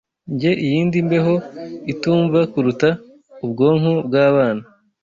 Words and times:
Njye 0.33 0.51
iyindi 0.65 0.97
mbeho 1.07 1.35
itumva 1.93 2.39
kuruta 2.51 2.89
ubwonko 3.45 3.91
bwabana 4.07 4.63